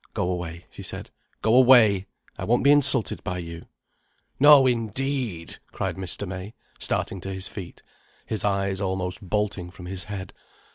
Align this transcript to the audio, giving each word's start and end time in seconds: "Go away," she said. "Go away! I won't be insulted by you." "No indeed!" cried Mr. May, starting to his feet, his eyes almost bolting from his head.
"Go 0.15 0.31
away," 0.31 0.65
she 0.71 0.81
said. 0.81 1.11
"Go 1.43 1.53
away! 1.53 2.07
I 2.35 2.43
won't 2.43 2.63
be 2.63 2.71
insulted 2.71 3.23
by 3.23 3.37
you." 3.37 3.67
"No 4.39 4.65
indeed!" 4.65 5.57
cried 5.71 5.95
Mr. 5.95 6.27
May, 6.27 6.55
starting 6.79 7.21
to 7.21 7.31
his 7.31 7.47
feet, 7.47 7.83
his 8.25 8.43
eyes 8.43 8.81
almost 8.81 9.21
bolting 9.21 9.69
from 9.69 9.85
his 9.85 10.05
head. 10.05 10.33